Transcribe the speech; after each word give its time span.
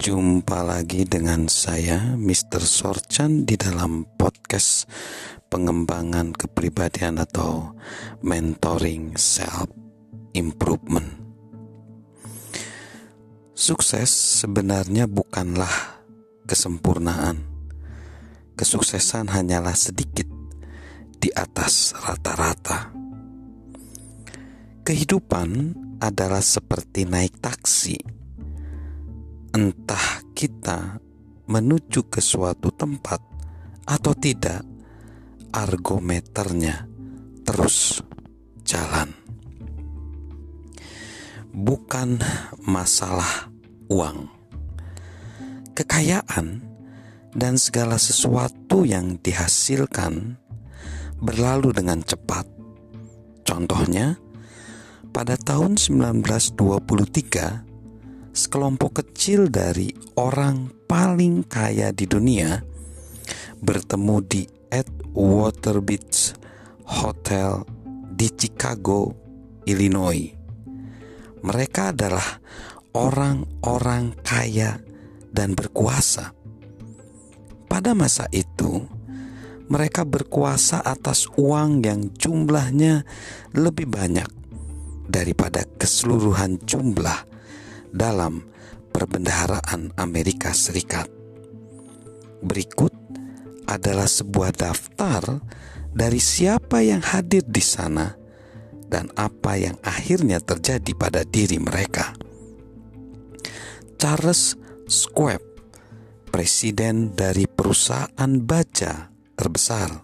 Jumpa 0.00 0.64
lagi 0.64 1.04
dengan 1.04 1.44
saya, 1.52 2.16
Mr. 2.16 2.64
Sorchan, 2.64 3.44
di 3.44 3.60
dalam 3.60 4.08
podcast 4.16 4.88
pengembangan 5.52 6.32
kepribadian 6.32 7.20
atau 7.20 7.76
mentoring 8.24 9.20
self 9.20 9.68
improvement. 10.32 11.04
Sukses 13.52 14.08
sebenarnya 14.40 15.04
bukanlah 15.04 16.00
kesempurnaan. 16.48 17.44
Kesuksesan 18.56 19.28
hanyalah 19.28 19.76
sedikit 19.76 20.32
di 21.20 21.28
atas 21.36 21.92
rata-rata. 21.92 22.88
Kehidupan 24.80 25.76
adalah 26.00 26.40
seperti 26.40 27.04
naik 27.04 27.36
taksi 27.44 28.19
entah 29.50 30.22
kita 30.30 31.02
menuju 31.50 32.06
ke 32.06 32.22
suatu 32.22 32.70
tempat 32.70 33.18
atau 33.86 34.14
tidak, 34.14 34.62
argometernya 35.50 36.86
terus 37.42 37.98
jalan. 38.62 39.10
Bukan 41.50 42.22
masalah 42.62 43.50
uang, 43.90 44.30
kekayaan, 45.74 46.62
dan 47.34 47.58
segala 47.58 47.98
sesuatu 47.98 48.86
yang 48.86 49.18
dihasilkan 49.18 50.38
berlalu 51.18 51.74
dengan 51.74 52.06
cepat. 52.06 52.46
Contohnya, 53.42 54.14
pada 55.10 55.34
tahun 55.34 55.74
1923 55.74 57.69
sekelompok 58.30 59.02
kecil 59.02 59.50
dari 59.50 59.90
orang 60.18 60.70
paling 60.86 61.42
kaya 61.46 61.90
di 61.90 62.06
dunia 62.06 62.62
bertemu 63.60 64.16
di 64.24 64.42
Edgewater 64.70 65.82
Beach 65.84 66.34
Hotel 66.88 67.62
di 68.10 68.28
Chicago, 68.34 69.14
Illinois. 69.68 70.32
Mereka 71.40 71.96
adalah 71.96 72.40
orang-orang 72.96 74.18
kaya 74.20 74.76
dan 75.30 75.54
berkuasa. 75.54 76.34
Pada 77.70 77.94
masa 77.94 78.26
itu, 78.34 78.82
mereka 79.70 80.02
berkuasa 80.02 80.82
atas 80.82 81.30
uang 81.38 81.86
yang 81.86 82.10
jumlahnya 82.18 83.06
lebih 83.54 83.86
banyak 83.86 84.26
daripada 85.06 85.62
keseluruhan 85.78 86.58
jumlah 86.66 87.29
dalam 87.90 88.46
perbendaharaan 88.90 89.94
Amerika 89.98 90.50
Serikat. 90.50 91.06
Berikut 92.40 92.94
adalah 93.70 94.08
sebuah 94.10 94.50
daftar 94.56 95.42
dari 95.90 96.18
siapa 96.18 96.82
yang 96.82 97.02
hadir 97.02 97.46
di 97.46 97.62
sana 97.62 98.14
dan 98.90 99.06
apa 99.14 99.54
yang 99.54 99.78
akhirnya 99.86 100.42
terjadi 100.42 100.92
pada 100.98 101.22
diri 101.22 101.62
mereka. 101.62 102.10
Charles 104.00 104.58
Schwab, 104.90 105.38
presiden 106.34 107.14
dari 107.14 107.46
perusahaan 107.46 108.32
baja 108.42 109.12
terbesar, 109.38 110.02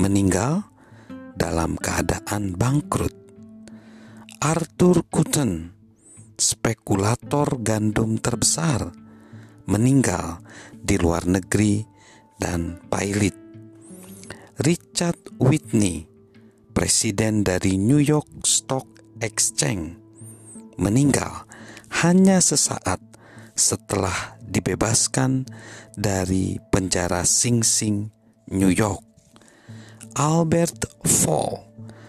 meninggal 0.00 0.64
dalam 1.36 1.76
keadaan 1.76 2.56
bangkrut. 2.56 3.12
Arthur 4.42 5.06
Cutten, 5.06 5.70
spekulator 6.42 7.62
gandum 7.62 8.18
terbesar, 8.18 8.90
meninggal 9.70 10.42
di 10.74 10.98
luar 10.98 11.22
negeri 11.30 11.86
dan 12.34 12.82
pilot. 12.90 13.38
Richard 14.66 15.38
Whitney, 15.38 16.02
presiden 16.74 17.46
dari 17.46 17.78
New 17.78 18.02
York 18.02 18.42
Stock 18.42 18.90
Exchange, 19.22 19.94
meninggal 20.82 21.46
hanya 22.02 22.42
sesaat 22.42 22.98
setelah 23.54 24.34
dibebaskan 24.42 25.46
dari 25.94 26.58
penjara 26.74 27.22
Sing 27.22 27.62
Sing, 27.62 28.10
New 28.50 28.74
York. 28.74 29.06
Albert 30.18 31.06
Fall, 31.06 31.62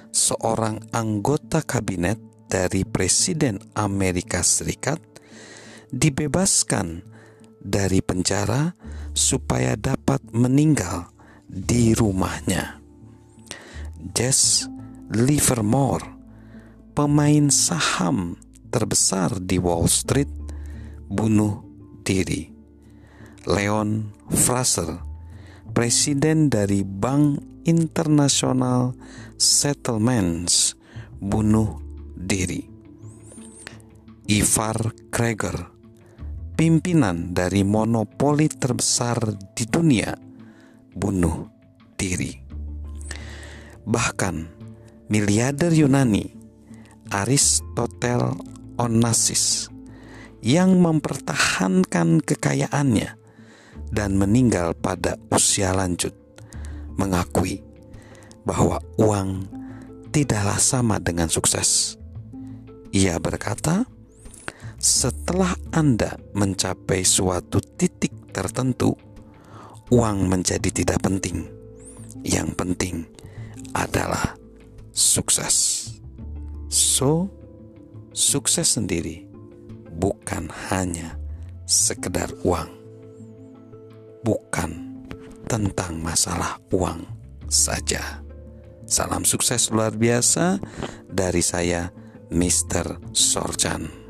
seorang 0.09 0.81
anggota 0.91 1.63
kabinet 1.63 2.32
dari 2.47 2.83
Presiden 2.83 3.59
Amerika 3.73 4.43
Serikat 4.45 4.99
dibebaskan 5.93 7.05
dari 7.63 8.03
penjara 8.03 8.75
supaya 9.13 9.77
dapat 9.79 10.19
meninggal 10.33 11.13
di 11.47 11.93
rumahnya. 11.93 12.81
Jess 14.11 14.67
Livermore, 15.13 16.03
pemain 16.91 17.47
saham 17.53 18.35
terbesar 18.73 19.37
di 19.37 19.61
Wall 19.61 19.85
Street, 19.85 20.27
bunuh 21.07 21.61
diri. 22.01 22.49
Leon 23.45 24.11
Fraser, 24.33 25.03
presiden 25.71 26.49
dari 26.49 26.81
Bank 26.81 27.43
International 27.67 28.95
Settlements, 29.37 30.73
bunuh 31.21 31.79
diri. 32.13 32.61
Ivar 34.23 34.77
Kreger, 35.11 35.57
pimpinan 36.55 37.35
dari 37.35 37.67
monopoli 37.67 38.47
terbesar 38.47 39.35
di 39.51 39.67
dunia, 39.67 40.15
bunuh 40.95 41.49
diri. 41.99 42.31
Bahkan 43.83 44.35
miliarder 45.11 45.75
Yunani 45.75 46.23
Aristotle 47.11 48.33
Onassis 48.79 49.69
yang 50.41 50.79
mempertahankan 50.79 52.23
kekayaannya 52.23 53.15
dan 53.93 54.17
meninggal 54.17 54.73
pada 54.73 55.21
usia 55.29 55.75
lanjut 55.75 56.15
mengakui 56.97 57.61
bahwa 58.43 58.81
uang 58.99 59.45
tidaklah 60.09 60.59
sama 60.59 60.97
dengan 60.99 61.29
sukses. 61.29 62.01
Ia 62.93 63.17
berkata, 63.17 63.89
"Setelah 64.77 65.57
Anda 65.73 66.13
mencapai 66.37 67.01
suatu 67.01 67.57
titik 67.57 68.29
tertentu, 68.29 68.93
uang 69.89 70.29
menjadi 70.29 70.69
tidak 70.69 71.01
penting. 71.01 71.49
Yang 72.21 72.49
penting 72.53 72.95
adalah 73.73 74.37
sukses." 74.93 75.89
So, 76.69 77.33
sukses 78.13 78.77
sendiri 78.77 79.25
bukan 79.97 80.53
hanya 80.69 81.17
sekedar 81.65 82.29
uang, 82.45 82.69
bukan 84.21 85.01
tentang 85.49 85.97
masalah 85.97 86.61
uang 86.69 87.09
saja. 87.49 88.21
Salam 88.85 89.25
sukses 89.25 89.73
luar 89.73 89.97
biasa 89.97 90.61
dari 91.09 91.41
saya 91.41 91.89
Mr. 92.29 92.99
Sorjan. 93.13 94.02